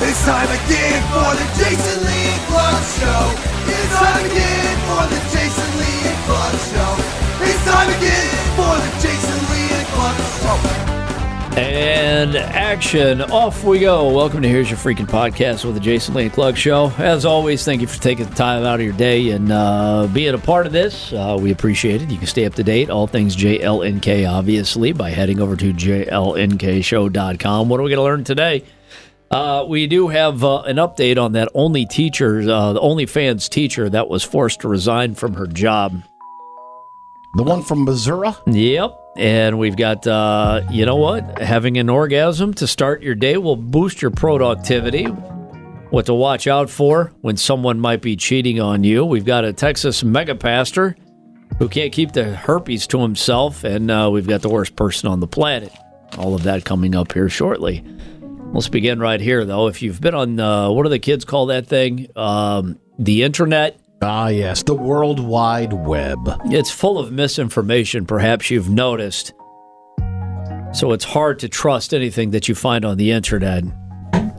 [0.00, 3.34] It's time again for the Jason Lee Clark Show.
[3.66, 6.92] It's time again for the Jason Lee Clark Show.
[7.42, 11.58] It's time again for the Jason Lee Clark Show.
[11.58, 14.14] And action, off we go.
[14.14, 16.92] Welcome to Here's Your Freaking Podcast with the Jason Lee and Clark Show.
[16.98, 20.32] As always, thank you for taking the time out of your day and uh, being
[20.32, 21.12] a part of this.
[21.12, 22.10] Uh, we appreciate it.
[22.10, 27.68] You can stay up to date, all things JLNK, obviously, by heading over to JLNKShow.com.
[27.68, 28.62] What are we going to learn today?
[29.30, 33.90] Uh, we do have uh, an update on that only teacher, uh, the OnlyFans teacher
[33.90, 36.02] that was forced to resign from her job.
[37.34, 38.30] The one from Missouri?
[38.46, 38.98] Yep.
[39.16, 41.40] And we've got, uh, you know what?
[41.40, 45.04] Having an orgasm to start your day will boost your productivity.
[45.90, 49.04] What to watch out for when someone might be cheating on you.
[49.04, 50.96] We've got a Texas mega pastor
[51.58, 55.20] who can't keep the herpes to himself, and uh, we've got the worst person on
[55.20, 55.72] the planet.
[56.16, 57.84] All of that coming up here shortly.
[58.52, 59.68] Let's begin right here, though.
[59.68, 62.08] If you've been on, uh, what do the kids call that thing?
[62.16, 63.78] Um, the internet.
[64.02, 66.18] Ah, yes, the World Wide Web.
[66.46, 69.32] It's full of misinformation, perhaps you've noticed.
[70.72, 73.64] So it's hard to trust anything that you find on the internet.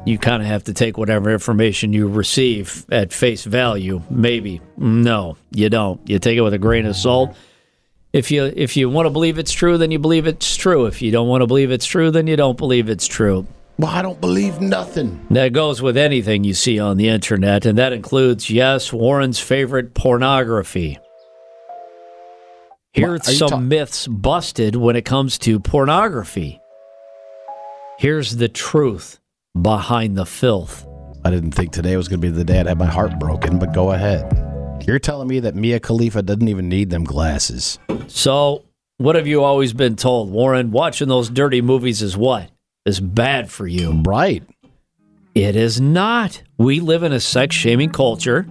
[0.06, 4.02] You kind of have to take whatever information you receive at face value.
[4.10, 4.60] Maybe.
[4.78, 6.02] No, you don't.
[6.10, 7.36] You take it with a grain of salt.
[8.12, 10.88] If you if you want to believe it's true, then you believe it's true.
[10.88, 13.46] If you don't want to believe it's true, then you don't believe it's true.
[13.80, 15.26] Well, I don't believe nothing.
[15.30, 19.94] That goes with anything you see on the internet, and that includes, yes, Warren's favorite
[19.94, 21.00] pornography.
[22.92, 26.60] Here's some ta- myths busted when it comes to pornography.
[28.00, 29.18] Here's the truth
[29.62, 30.86] behind the filth.
[31.24, 33.60] I didn't think today was going to be the day I'd have my heart broken,
[33.60, 34.26] but go ahead.
[34.86, 37.80] You're telling me that Mia Khalifa doesn't even need them glasses.
[38.08, 38.66] So,
[38.98, 40.72] what have you always been told, Warren?
[40.72, 42.52] Watching those dirty movies is what?
[42.86, 44.02] Is bad for you.
[44.06, 44.44] Right.
[45.36, 46.42] It is not.
[46.58, 48.48] We live in a sex shaming culture.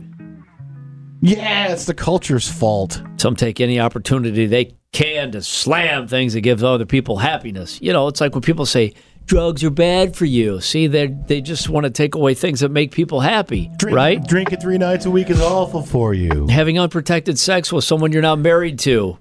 [1.21, 3.03] Yeah, it's the culture's fault.
[3.17, 7.81] Some take any opportunity they can to slam things that give other people happiness.
[7.83, 8.95] You know, it's like when people say
[9.25, 10.61] drugs are bad for you.
[10.61, 14.27] See, they they just want to take away things that make people happy, Drink, right?
[14.27, 16.47] Drinking three nights a week is awful for you.
[16.49, 19.19] Having unprotected sex with someone you're not married to.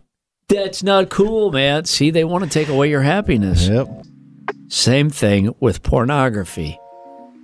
[0.48, 1.86] That's not cool, man.
[1.86, 3.68] See, they want to take away your happiness.
[3.68, 4.06] Yep.
[4.70, 6.80] Same thing with pornography.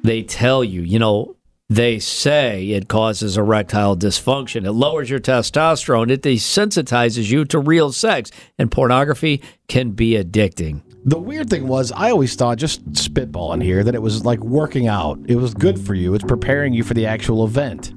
[0.03, 1.37] They tell you, you know,
[1.69, 4.65] they say it causes erectile dysfunction.
[4.65, 6.11] It lowers your testosterone.
[6.11, 8.29] It desensitizes you to real sex.
[8.59, 10.81] And pornography can be addicting.
[11.05, 14.87] The weird thing was, I always thought, just spitballing here, that it was like working
[14.87, 15.19] out.
[15.27, 16.13] It was good for you.
[16.13, 17.93] It's preparing you for the actual event.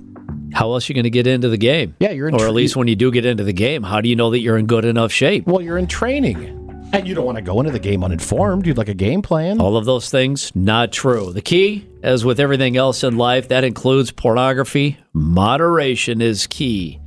[0.54, 1.94] How else are you going to get into the game?
[2.00, 4.00] Yeah, you're in Or tra- at least when you do get into the game, how
[4.00, 5.46] do you know that you're in good enough shape?
[5.46, 6.65] Well, you're in training.
[6.96, 8.66] And you don't want to go into the game uninformed.
[8.66, 9.60] You'd like a game plan.
[9.60, 11.30] All of those things, not true.
[11.30, 14.96] The key, as with everything else in life, that includes pornography.
[15.12, 16.98] Moderation is key.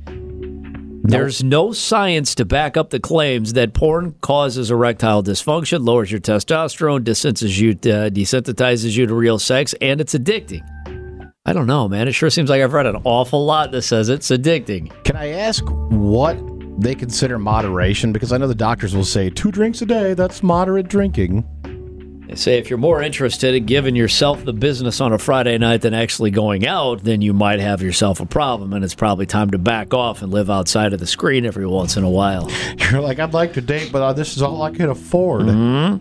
[1.02, 6.20] There's no science to back up the claims that porn causes erectile dysfunction, lowers your
[6.20, 10.62] testosterone, desensitizes you, uh, desensitizes you to real sex, and it's addicting.
[11.44, 12.06] I don't know, man.
[12.06, 14.92] It sure seems like I've read an awful lot that says it's addicting.
[15.02, 16.36] Can I ask what
[16.82, 18.12] they consider moderation?
[18.12, 21.44] Because I know the doctors will say two drinks a day, that's moderate drinking.
[22.30, 25.80] They say if you're more interested in giving yourself the business on a Friday night
[25.80, 29.50] than actually going out, then you might have yourself a problem, and it's probably time
[29.50, 32.48] to back off and live outside of the screen every once in a while.
[32.78, 35.42] You're like, I'd like to date, but uh, this is all I can afford.
[35.42, 35.96] Hmm.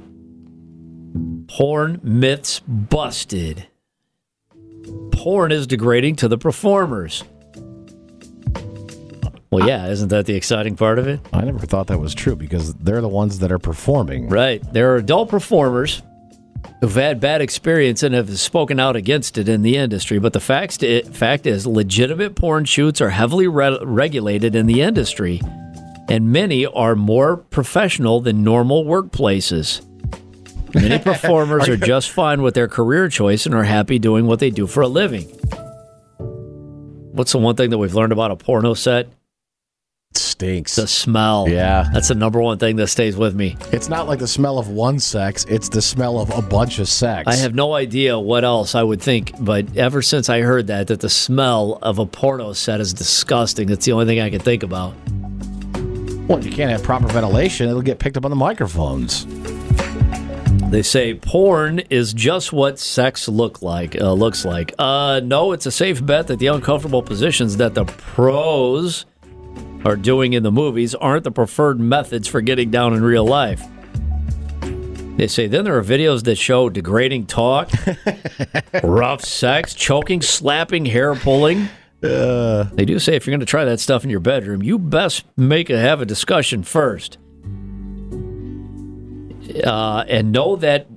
[1.48, 3.66] Porn myths busted.
[5.12, 7.24] Porn is degrading to the performers.
[9.52, 11.20] Well, yeah, isn't that the exciting part of it?
[11.34, 14.30] I never thought that was true because they're the ones that are performing.
[14.30, 14.62] Right.
[14.74, 16.04] There are adult performers
[16.82, 20.20] who've had bad experience and have spoken out against it in the industry.
[20.20, 20.84] But the fact,
[21.14, 25.42] fact is, legitimate porn shoots are heavily re- regulated in the industry,
[26.08, 29.86] and many are more professional than normal workplaces.
[30.76, 34.52] Many performers are just fine with their career choice and are happy doing what they
[34.52, 35.26] do for a living.
[37.14, 39.10] What's the one thing that we've learned about a porno set?
[40.40, 40.78] Stinks.
[40.78, 41.50] The smell.
[41.50, 41.90] Yeah.
[41.92, 43.58] That's the number one thing that stays with me.
[43.74, 46.88] It's not like the smell of one sex, it's the smell of a bunch of
[46.88, 47.28] sex.
[47.28, 50.88] I have no idea what else I would think, but ever since I heard that,
[50.88, 54.40] that the smell of a porno set is disgusting, that's the only thing I can
[54.40, 54.94] think about.
[56.30, 59.26] Well, you can't have proper ventilation, it'll get picked up on the microphones.
[60.70, 64.74] They say porn is just what sex look like uh, looks like.
[64.80, 69.06] Uh, no, it's a safe bet that the uncomfortable positions that the pros
[69.86, 73.64] are doing in the movies aren't the preferred methods for getting down in real life.
[75.18, 77.70] They say then there are videos that show degrading talk,
[78.84, 81.68] rough sex, choking, slapping, hair pulling.
[82.02, 84.80] Uh, They do say if you're going to try that stuff in your bedroom, you
[84.80, 87.18] best make a have a discussion first,
[89.66, 90.88] uh, and know that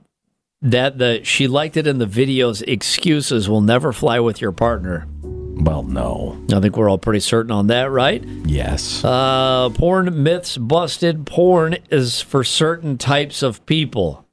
[0.60, 2.62] that the she liked it in the videos.
[2.68, 5.08] Excuses will never fly with your partner.
[5.56, 6.38] Well, no.
[6.52, 8.24] I think we're all pretty certain on that, right?
[8.44, 9.04] Yes.
[9.04, 11.26] Uh, porn myths busted.
[11.26, 14.26] Porn is for certain types of people.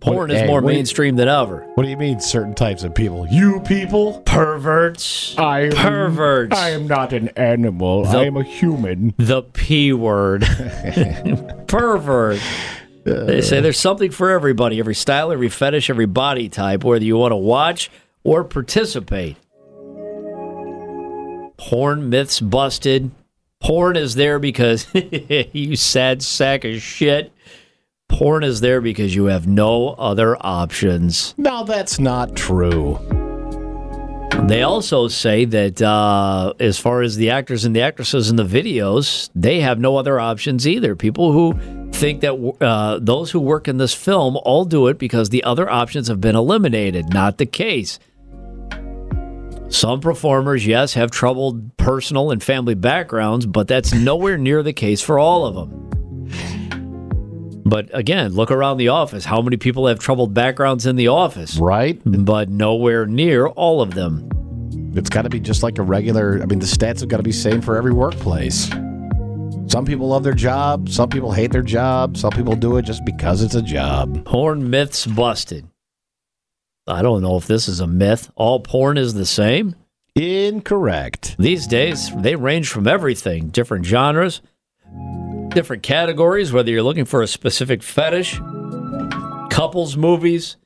[0.00, 1.66] Porn What- is hey, more mainstream than ever.
[1.74, 3.26] what do you mean, certain types of people?
[3.28, 4.20] You people?
[4.26, 5.34] Perverts.
[5.36, 6.56] I am, Perverts.
[6.56, 8.04] I am not an animal.
[8.04, 9.12] The- I am a human.
[9.16, 10.42] the P word.
[11.66, 12.40] Pervert.
[13.04, 17.16] They say there's something for everybody, every style, every fetish, every body type, whether you
[17.16, 17.90] want to watch
[18.22, 19.36] or participate.
[21.58, 23.10] Porn myths busted.
[23.60, 24.86] Porn is there because
[25.52, 27.32] you sad sack of shit.
[28.08, 31.34] Porn is there because you have no other options.
[31.36, 32.98] No, that's not true.
[34.46, 38.44] They also say that uh, as far as the actors and the actresses in the
[38.44, 40.94] videos, they have no other options either.
[40.94, 41.58] People who
[41.92, 45.68] think that uh, those who work in this film all do it because the other
[45.68, 47.12] options have been eliminated.
[47.12, 47.98] Not the case.
[49.68, 55.02] Some performers, yes, have troubled personal and family backgrounds, but that's nowhere near the case
[55.02, 55.88] for all of them.
[57.64, 59.26] But again, look around the office.
[59.26, 61.58] How many people have troubled backgrounds in the office?
[61.58, 62.00] Right?
[62.04, 64.30] But nowhere near all of them.
[64.94, 66.40] It's got to be just like a regular.
[66.42, 68.70] I mean, the stats have got to be same for every workplace.
[69.66, 70.88] Some people love their job.
[70.88, 72.16] Some people hate their job.
[72.16, 74.24] Some people do it just because it's a job.
[74.24, 75.68] Porn myths busted.
[76.88, 78.30] I don't know if this is a myth.
[78.34, 79.76] All porn is the same.
[80.14, 81.36] Incorrect.
[81.38, 84.40] These days, they range from everything different genres,
[85.50, 88.40] different categories, whether you're looking for a specific fetish,
[89.50, 90.56] couples movies,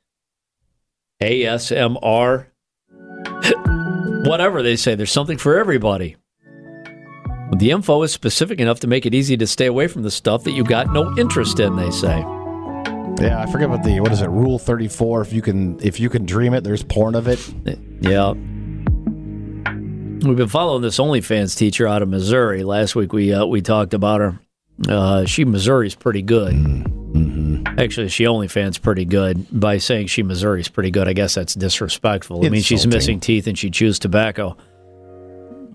[1.21, 2.47] ASMR,
[4.27, 4.95] whatever they say.
[4.95, 6.17] There's something for everybody.
[7.57, 10.45] The info is specific enough to make it easy to stay away from the stuff
[10.45, 12.25] that you got no interest in, they say.
[13.21, 14.29] Yeah, I forget about the what is it?
[14.29, 15.21] Rule thirty four.
[15.23, 17.39] If you can if you can dream it, there's porn of it.
[18.01, 18.33] Yeah.
[20.25, 22.63] We've been following this OnlyFans teacher out of Missouri.
[22.65, 24.39] Last week we uh, we talked about her.
[24.89, 26.55] Uh, she Missouri's pretty good.
[27.79, 29.47] Actually, she OnlyFans pretty good.
[29.51, 32.45] By saying she Missouri's pretty good, I guess that's disrespectful.
[32.45, 34.57] I mean, she's missing teeth and she chews tobacco.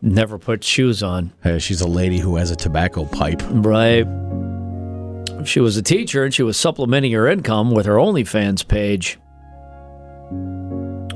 [0.02, 1.34] Never put shoes on.
[1.44, 3.42] Hey, she's a lady who has a tobacco pipe.
[3.50, 4.06] Right.
[5.48, 9.18] She was a teacher and she was supplementing her income with her OnlyFans page.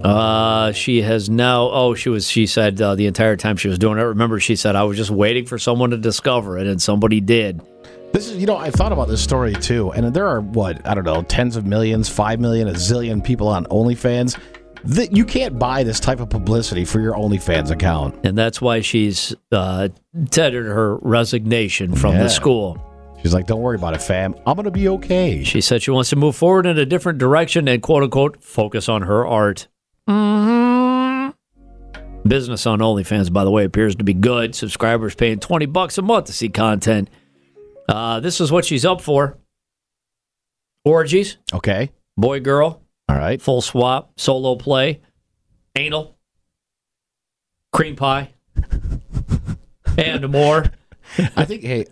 [0.03, 1.69] Uh, she has now.
[1.71, 2.27] Oh, she was.
[2.27, 4.01] She said uh, the entire time she was doing it.
[4.01, 7.61] Remember, she said I was just waiting for someone to discover it, and somebody did.
[8.11, 10.95] This is, you know, I thought about this story too, and there are what I
[10.95, 14.39] don't know, tens of millions, five million, a zillion people on OnlyFans.
[14.83, 18.25] That you can't buy this type of publicity for your OnlyFans account.
[18.25, 19.89] And that's why she's uh,
[20.31, 22.23] tendered her resignation from Yeah.
[22.23, 22.81] the school.
[23.21, 24.35] She's like, "Don't worry about it, fam.
[24.47, 27.67] I'm gonna be okay." She said she wants to move forward in a different direction
[27.67, 29.67] and quote unquote focus on her art.
[32.27, 34.53] Business on OnlyFans, by the way, appears to be good.
[34.55, 37.09] Subscribers paying 20 bucks a month to see content.
[37.89, 39.37] Uh, this is what she's up for.
[40.85, 43.39] Orgies, Okay, boy girl, all right.
[43.41, 45.01] full swap, solo play,
[45.75, 46.17] anal,
[47.71, 48.33] cream pie,
[49.97, 50.65] and more.
[51.35, 51.85] I think, hey,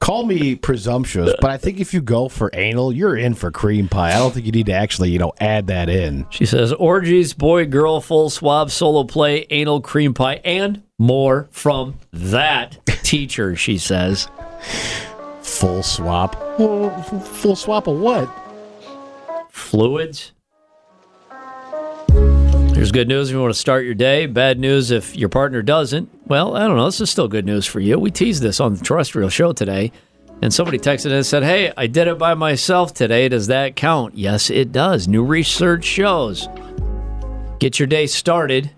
[0.00, 3.88] call me presumptuous, but I think if you go for anal, you're in for cream
[3.88, 4.10] pie.
[4.12, 6.26] I don't think you need to actually, you know, add that in.
[6.30, 11.98] She says orgies, boy, girl, full swab, solo play, anal cream pie, and more from
[12.12, 14.28] that teacher, she says.
[15.42, 16.36] Full swap.
[16.58, 18.28] Well, full swap of what?
[19.50, 20.32] Fluids.
[22.74, 24.26] Here's good news if you want to start your day.
[24.26, 26.08] Bad news if your partner doesn't.
[26.30, 26.84] Well, I don't know.
[26.84, 27.98] This is still good news for you.
[27.98, 29.90] We teased this on the terrestrial show today,
[30.40, 33.28] and somebody texted and said, Hey, I did it by myself today.
[33.28, 34.16] Does that count?
[34.16, 35.08] Yes, it does.
[35.08, 36.48] New research shows.
[37.58, 38.70] Get your day started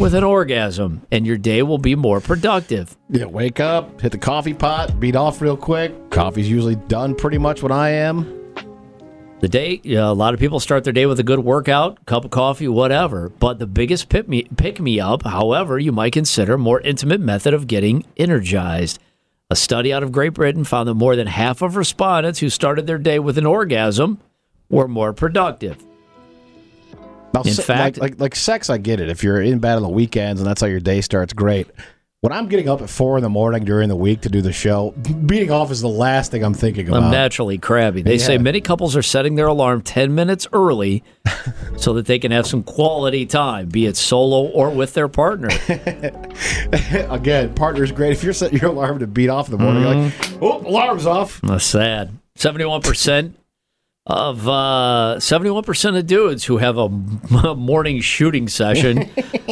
[0.00, 2.96] with an orgasm, and your day will be more productive.
[3.08, 6.10] Yeah, wake up, hit the coffee pot, beat off real quick.
[6.10, 8.45] Coffee's usually done pretty much when I am.
[9.40, 12.24] The day, yeah, a lot of people start their day with a good workout, cup
[12.24, 13.28] of coffee, whatever.
[13.28, 17.52] But the biggest pick me, pick me up, however, you might consider more intimate method
[17.52, 18.98] of getting energized.
[19.50, 22.86] A study out of Great Britain found that more than half of respondents who started
[22.86, 24.18] their day with an orgasm
[24.70, 25.84] were more productive.
[27.34, 29.10] Now, In se- fact- like, like like sex, I get it.
[29.10, 31.68] If you're in bed on the weekends and that's how your day starts, great.
[32.26, 34.52] When I'm getting up at four in the morning during the week to do the
[34.52, 34.90] show,
[35.26, 37.04] beating off is the last thing I'm thinking about.
[37.04, 38.02] I'm naturally crabby.
[38.02, 41.04] They say many couples are setting their alarm 10 minutes early
[41.76, 45.50] so that they can have some quality time, be it solo or with their partner.
[47.08, 48.10] Again, partner's great.
[48.10, 50.44] If you're setting your alarm to beat off in the morning, you're like, Mm-hmm.
[50.44, 51.40] oh, alarm's off.
[51.42, 52.10] That's sad.
[52.36, 53.34] 71%
[54.06, 56.88] of uh, 71% of dudes who have a
[57.56, 59.10] morning shooting session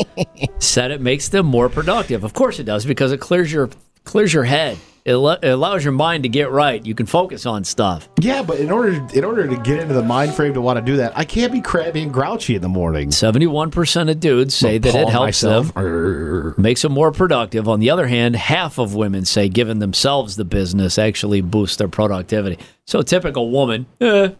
[0.58, 2.22] said it makes them more productive.
[2.24, 3.70] Of course it does because it clears your
[4.04, 4.78] clears your head.
[5.04, 6.84] It, le- it allows your mind to get right.
[6.84, 8.08] You can focus on stuff.
[8.20, 10.84] Yeah, but in order in order to get into the mind frame to want to
[10.84, 13.10] do that, I can't be crabby and grouchy in the morning.
[13.10, 15.74] 71% of dudes say that it helps myself.
[15.74, 17.68] them makes them more productive.
[17.68, 21.88] On the other hand, half of women say giving themselves the business actually boosts their
[21.88, 22.58] productivity.
[22.86, 24.30] So, typical woman, eh,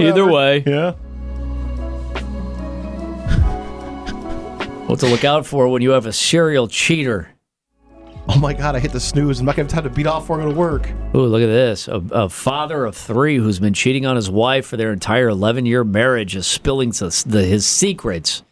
[0.00, 0.92] either way, Yeah.
[4.86, 7.28] what to look out for when you have a serial cheater.
[8.30, 9.40] Oh my god, I hit the snooze.
[9.40, 10.90] I'm not gonna have time to beat off before I go to work.
[11.14, 11.88] Ooh, look at this.
[11.88, 15.64] A, a father of three who's been cheating on his wife for their entire 11
[15.66, 18.42] year marriage is spilling s- the, his secrets.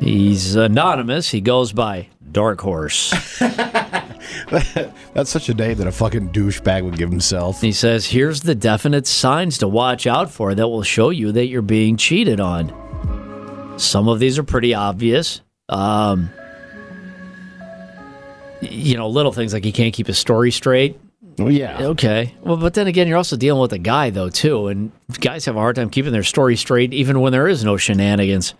[0.00, 1.30] He's anonymous.
[1.30, 3.12] He goes by Dark Horse.
[5.14, 7.60] That's such a name that a fucking douchebag would give himself.
[7.60, 11.46] He says, Here's the definite signs to watch out for that will show you that
[11.46, 12.72] you're being cheated on.
[13.78, 15.40] Some of these are pretty obvious.
[15.68, 16.30] Um,
[18.60, 20.98] you know, little things like he can't keep his story straight.
[21.38, 21.78] Well, yeah.
[21.80, 22.34] Okay.
[22.40, 24.68] Well, but then again, you're also dealing with a guy, though, too.
[24.68, 24.90] And
[25.20, 28.54] guys have a hard time keeping their story straight, even when there is no shenanigans.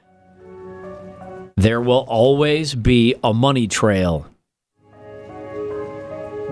[1.56, 4.26] There will always be a money trail.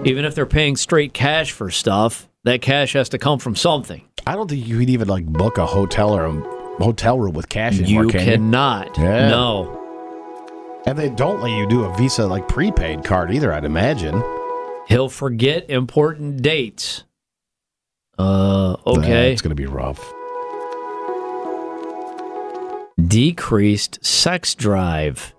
[0.05, 4.07] Even if they're paying straight cash for stuff, that cash has to come from something.
[4.27, 6.41] I don't think you could even like book a hotel or a
[6.83, 8.99] hotel room with cash anymore, You can cannot.
[8.99, 9.29] Yeah.
[9.29, 9.81] No.
[10.87, 13.53] And they don't let you do a Visa like prepaid card either.
[13.53, 14.23] I'd imagine.
[14.89, 17.05] He'll forget important dates.
[18.19, 19.33] Uh, okay.
[19.33, 20.13] it's gonna be rough.
[23.03, 25.35] Decreased sex drive.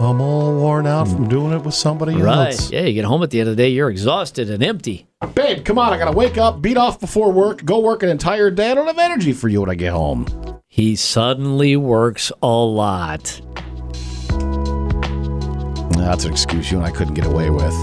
[0.00, 1.28] I'm all worn out from mm.
[1.28, 2.52] doing it with somebody Right.
[2.52, 2.70] else.
[2.70, 5.08] Yeah, you get home at the end of the day, you're exhausted and empty.
[5.34, 5.92] Babe, come on!
[5.92, 8.70] I gotta wake up, beat off before work, go work an entire day.
[8.70, 10.26] I don't have energy for you when I get home.
[10.68, 13.40] He suddenly works a lot.
[15.96, 17.74] That's an excuse you and I couldn't get away with.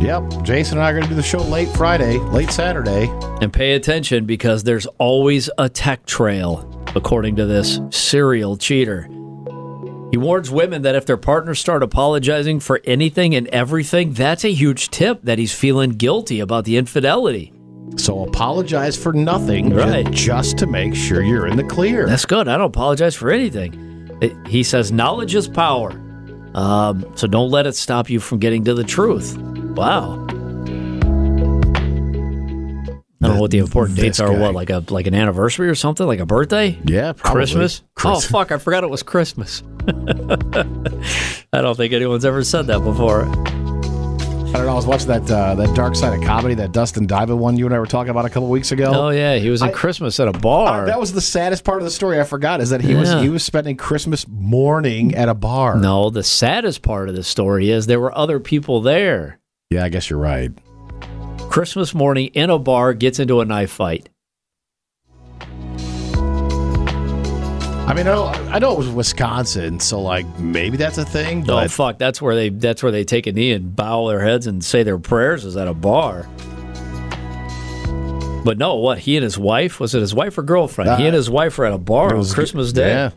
[0.00, 3.08] Yep, Jason and I are gonna do the show late Friday, late Saturday.
[3.42, 9.08] And pay attention because there's always a tech trail, according to this serial cheater.
[10.10, 14.52] He warns women that if their partners start apologizing for anything and everything, that's a
[14.52, 17.52] huge tip that he's feeling guilty about the infidelity.
[17.96, 20.10] So apologize for nothing, Right.
[20.10, 22.06] just to make sure you're in the clear.
[22.06, 22.48] That's good.
[22.48, 24.08] I don't apologize for anything.
[24.22, 25.92] It- he says knowledge is power.
[26.54, 29.36] Um, so don't let it stop you from getting to the truth.
[29.38, 30.24] Wow.
[33.20, 34.32] I don't know what the important dates are.
[34.32, 34.38] guy.
[34.38, 36.78] What, like a like an anniversary or something, like a birthday?
[36.84, 37.40] yeah, probably.
[37.40, 37.82] Christmas?
[38.04, 38.52] Oh fuck!
[38.52, 39.62] I forgot it was Christmas.
[41.52, 43.22] I don't think anyone's ever said that before.
[43.24, 44.72] I don't know.
[44.72, 47.66] I was watching that uh, that Dark Side of Comedy, that Dustin Diamond one you
[47.66, 48.90] and I were talking about a couple weeks ago.
[48.94, 50.86] Oh yeah, he was in I- Christmas at a Uh, bar.
[50.86, 52.18] that was the saddest part of the story.
[52.20, 53.00] I forgot is that he Yeah.
[53.00, 55.76] was he was spending Christmas morning at a bar.
[55.76, 59.38] no, the saddest part of the story is there were other people there.
[59.70, 60.50] Yeah, I guess you're right.
[61.50, 64.08] Christmas morning in a bar gets into a knife fight.
[67.88, 71.42] I mean, I know, I know it was Wisconsin, so like maybe that's a thing.
[71.42, 71.96] But Oh fuck!
[71.98, 74.82] That's where they that's where they take a knee and bow their heads and say
[74.82, 76.28] their prayers is at a bar.
[78.44, 80.90] But no, what he and his wife was it his wife or girlfriend?
[80.98, 83.10] he Uh, and his wife were at a bar it on Christmas Day, Yeah.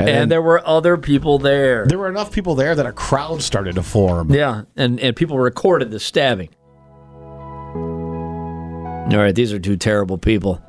[0.00, 1.86] And, and there were other people there.
[1.86, 4.34] there were enough people there that a crowd started to form.
[4.34, 6.48] Yeah, and and people recorded the stabbing.
[7.76, 10.60] All right, these are two terrible people.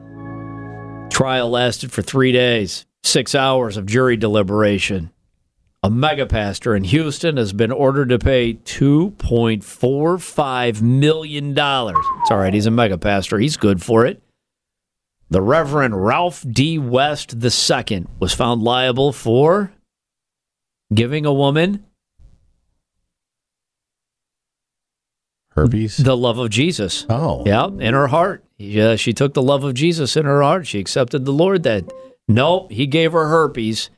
[1.10, 5.12] Trial lasted for three days, six hours of jury deliberation.
[5.84, 11.52] A mega pastor in Houston has been ordered to pay $2.45 million.
[11.58, 13.38] It's all right, he's a mega pastor.
[13.40, 14.22] He's good for it.
[15.30, 16.78] The Reverend Ralph D.
[16.80, 19.74] West II was found liable for
[20.94, 21.84] giving a woman
[25.52, 25.98] Herpes.
[25.98, 27.06] the love of Jesus.
[27.10, 28.45] oh, Yeah, in her heart.
[28.58, 30.66] Yeah, uh, she took the love of Jesus in her heart.
[30.66, 31.92] She accepted the Lord that.
[32.28, 33.90] Nope, he gave her herpes.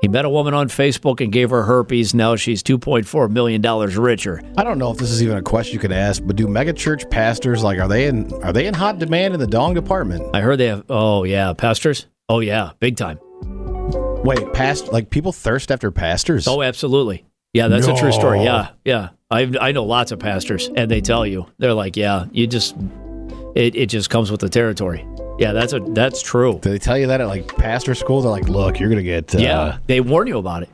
[0.00, 2.14] He met a woman on Facebook and gave her herpes.
[2.14, 4.40] Now she's $2.4 million richer.
[4.56, 7.10] I don't know if this is even a question you can ask, but do megachurch
[7.10, 10.34] pastors like are they in are they in hot demand in the dong department?
[10.34, 12.06] I heard they have, oh, yeah, pastors?
[12.28, 13.18] Oh, yeah, big time.
[14.24, 16.48] Wait, past like people thirst after pastors.
[16.48, 17.24] Oh, absolutely.
[17.52, 18.42] Yeah, that's a true story.
[18.42, 19.10] Yeah, yeah.
[19.30, 22.74] I I know lots of pastors, and they tell you they're like, yeah, you just
[23.54, 25.06] it, it just comes with the territory.
[25.38, 26.60] Yeah, that's a that's true.
[26.62, 28.22] Did they tell you that at like pastor school?
[28.22, 29.34] They're like, look, you're gonna get.
[29.34, 30.68] Uh, yeah, they warn you about it.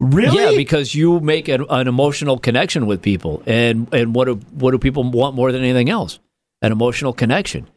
[0.00, 0.42] Really?
[0.42, 4.70] Yeah, because you make an, an emotional connection with people, and and what do what
[4.70, 6.20] do people want more than anything else?
[6.62, 7.68] An emotional connection.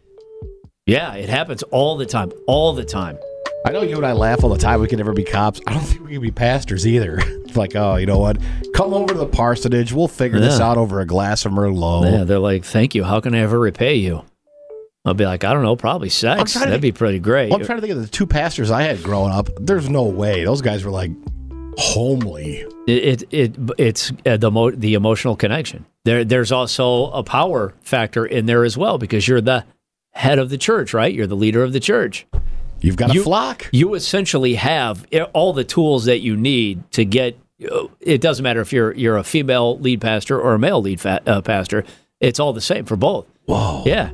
[0.86, 3.18] Yeah, it happens all the time, all the time.
[3.66, 4.82] I know you and I laugh all the time.
[4.82, 5.62] We can never be cops.
[5.68, 7.20] I don't think we can be pastors either.
[7.52, 8.38] It's like, oh, you know what?
[8.74, 9.92] Come over to the parsonage.
[9.92, 12.10] We'll figure this out over a glass of Merlot.
[12.10, 13.04] Yeah, they're like, "Thank you.
[13.04, 14.24] How can I ever repay you?"
[15.06, 16.54] I'll be like, "I don't know, probably sex.
[16.54, 19.02] That'd be pretty great." Well, I'm trying to think of the two pastors I had
[19.02, 19.50] growing up.
[19.60, 21.12] There's no way those guys were like
[21.78, 22.66] homely.
[22.88, 25.86] It, it, it it's uh, the mo- the emotional connection.
[26.06, 29.66] There there's also a power factor in there as well because you're the
[30.12, 31.14] head of the church, right?
[31.14, 32.26] You're the leader of the church.
[32.82, 33.68] You've got a You- flock.
[33.72, 37.38] You essentially have all the tools that you need to get.
[38.00, 41.22] It doesn't matter if you're you're a female lead pastor or a male lead fa-
[41.28, 41.84] uh, pastor.
[42.20, 43.28] It's all the same for both.
[43.46, 43.84] Whoa.
[43.86, 44.12] Yeah.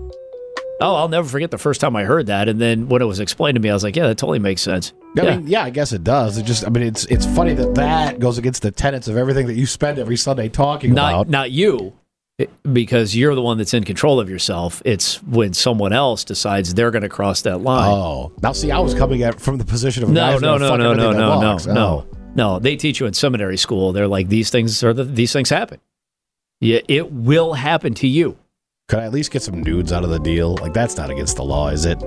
[0.79, 3.19] Oh, I'll never forget the first time I heard that, and then when it was
[3.19, 5.35] explained to me, I was like, "Yeah, that totally makes sense." I yeah.
[5.37, 6.37] mean, yeah, I guess it does.
[6.37, 9.47] It just, I mean, it's it's funny that that goes against the tenets of everything
[9.47, 11.29] that you spend every Sunday talking not about.
[11.29, 11.93] not you
[12.37, 16.75] it- because you're the one that's in control of yourself it's when someone else decides
[16.75, 19.65] they're going to cross that line Oh, now see, I was coming at from the
[19.65, 21.65] position of no no no no no no no walks.
[21.65, 22.17] no Oh.
[22.35, 25.49] no they teach you in seminary school they're like these things are the, these things
[25.49, 25.79] happen
[26.59, 28.37] yeah it will happen to you
[28.89, 30.55] Could I at least get some nudes out of the deal?
[30.55, 32.01] Like that's not against the law, is it?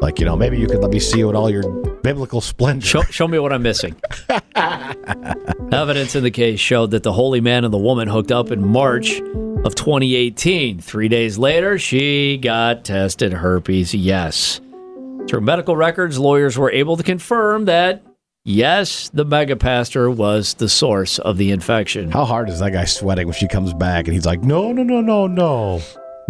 [0.00, 1.62] Like you know, maybe you could let me see you in all your
[2.02, 2.86] biblical splendor.
[2.86, 3.94] show, show me what i'm missing
[5.72, 8.66] evidence in the case showed that the holy man and the woman hooked up in
[8.66, 9.20] march
[9.64, 14.60] of 2018 three days later she got tested herpes yes
[15.26, 18.00] Through medical records, lawyers were able to confirm that,
[18.48, 22.10] yes, the mega pastor was the source of the infection.
[22.10, 24.82] How hard is that guy sweating when she comes back and he's like, no, no,
[24.82, 25.80] no, no, no.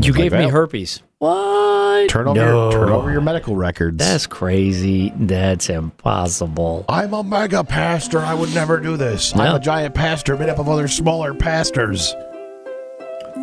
[0.00, 1.02] You like gave me herpes.
[1.18, 2.08] What?
[2.08, 2.70] Turn over, No.
[2.70, 3.96] your, turn over your medical records.
[3.96, 5.12] That's crazy.
[5.16, 6.84] That's impossible.
[6.88, 8.20] I'm a mega pastor.
[8.20, 9.34] I would never do this.
[9.34, 12.14] I'm a giant pastor made up of other smaller pastors.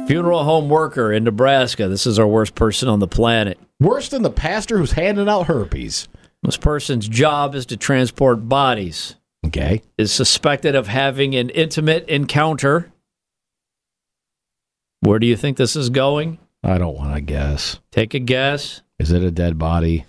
[0.08, 1.88] Funeral home worker in Nebraska.
[1.90, 3.58] This is our worst person on the planet.
[3.80, 6.08] Worse than the pastor who's handing out herpes.
[6.46, 9.16] This person's job is to transport bodies.
[9.46, 9.82] Okay.
[9.98, 12.92] Is suspected of having an intimate encounter.
[15.02, 16.40] Where do you think this is going?
[16.64, 17.80] I don't want to guess.
[17.92, 18.82] Take a guess.
[19.00, 20.06] Is it a dead body?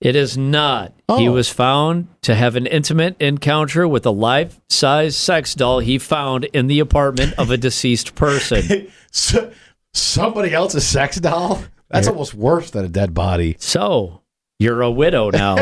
[0.00, 0.92] It is not.
[1.16, 1.32] He Oh.
[1.32, 6.44] was found to have an intimate encounter with a life size sex doll he found
[6.46, 8.88] in the apartment of a deceased person.
[9.14, 9.52] So,
[9.92, 11.62] somebody else's sex doll?
[11.90, 13.56] That's almost worse than a dead body.
[13.58, 14.21] So,
[14.62, 15.56] you're a widow now.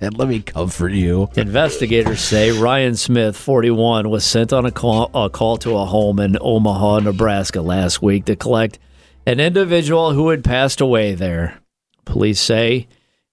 [0.00, 1.28] And let me comfort you.
[1.36, 6.18] Investigators say Ryan Smith, 41, was sent on a call, a call to a home
[6.18, 8.78] in Omaha, Nebraska last week to collect
[9.26, 11.58] an individual who had passed away there.
[12.06, 12.88] Police say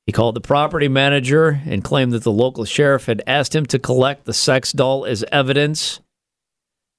[0.06, 3.80] he called the property manager and claimed that the local sheriff had asked him to
[3.80, 6.02] collect the sex doll as evidence.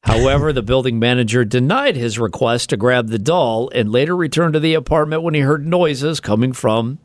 [0.04, 4.60] However, the building manager denied his request to grab the doll and later returned to
[4.60, 6.98] the apartment when he heard noises coming from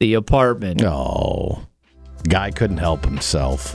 [0.00, 0.80] the apartment.
[0.80, 1.62] No.
[2.28, 3.74] Guy couldn't help himself.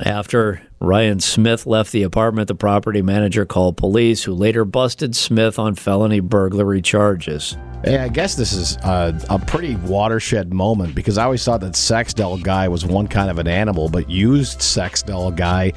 [0.00, 5.58] After Ryan Smith left the apartment, the property manager called police, who later busted Smith
[5.58, 7.56] on felony burglary charges.
[7.84, 11.76] Hey, I guess this is a, a pretty watershed moment because I always thought that
[11.76, 15.72] sex doll guy was one kind of an animal, but used sex doll guy,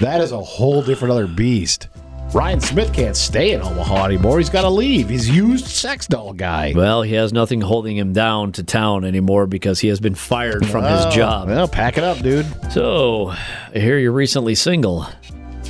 [0.00, 1.88] that is a whole different other beast.
[2.34, 4.38] Ryan Smith can't stay in Omaha anymore.
[4.38, 5.10] He's got to leave.
[5.10, 6.72] He's used sex doll guy.
[6.74, 10.66] Well, he has nothing holding him down to town anymore because he has been fired
[10.66, 11.48] from Oh, his job.
[11.48, 12.46] Well, pack it up, dude.
[12.72, 15.06] So, I hear you're recently single.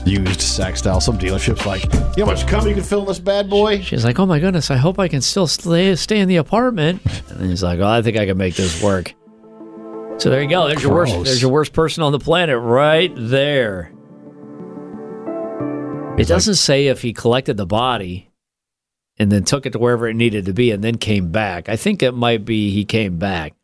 [0.07, 1.01] Used sex doll.
[1.01, 1.83] Some dealership's like,
[2.16, 3.81] you know how much cum you can fill in this bad boy?
[3.81, 7.03] She's like, "Oh my goodness, I hope I can still stay stay in the apartment."
[7.31, 9.14] And he's like, "Oh, I think I can make this work."
[10.18, 10.66] So there you go.
[10.68, 11.12] There's your worst.
[11.25, 13.91] There's your worst person on the planet, right there.
[16.18, 18.31] It doesn't say if he collected the body
[19.18, 21.68] and then took it to wherever it needed to be and then came back.
[21.68, 23.55] I think it might be he came back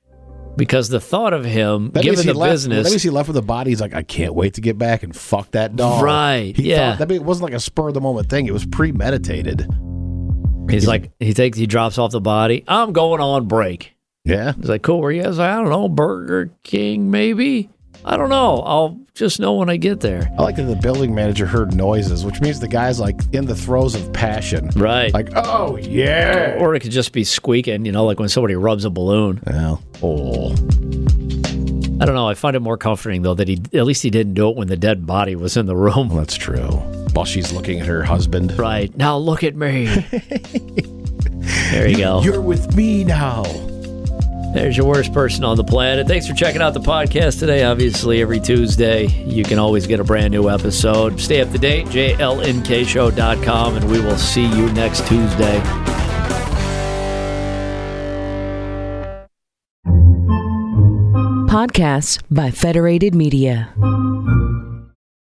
[0.56, 3.37] because the thought of him, That given the left, business, That means he left with
[3.37, 3.70] the body.
[3.70, 6.02] He's like, I can't wait to get back and fuck that dog.
[6.02, 6.92] Right, He yeah.
[6.92, 8.46] Thought, that mean, it wasn't like a spur of the moment thing.
[8.46, 9.68] It was premeditated.
[10.70, 12.64] he's like, he takes, he drops off the body.
[12.66, 13.94] I'm going on break.
[14.24, 14.54] Yeah.
[14.54, 15.00] He's like, cool.
[15.00, 15.38] Where you guys?
[15.38, 15.88] I don't know.
[15.88, 17.70] Burger King, maybe.
[18.04, 18.61] I don't know.
[18.61, 20.30] I'll just know when I get there.
[20.38, 23.54] I like that the building manager heard noises, which means the guy's like in the
[23.54, 24.70] throes of passion.
[24.76, 25.12] Right.
[25.12, 26.56] Like, oh yeah.
[26.58, 29.42] or it could just be squeaking, you know, like when somebody rubs a balloon.
[29.46, 30.52] Well, oh,
[32.00, 32.28] I don't know.
[32.28, 34.68] I find it more comforting though that he at least he didn't do it when
[34.68, 36.08] the dead body was in the room.
[36.14, 36.68] That's true.
[37.12, 38.56] While she's looking at her husband.
[38.56, 39.87] Right now, look at me.
[41.72, 42.22] there you go.
[42.22, 43.42] You're with me now.
[44.52, 46.06] There's your worst person on the planet.
[46.06, 47.64] Thanks for checking out the podcast today.
[47.64, 51.20] Obviously, every Tuesday, you can always get a brand new episode.
[51.20, 55.61] Stay up to date, jlnkshow.com, and we will see you next Tuesday.
[61.48, 63.74] Podcasts by Federated Media.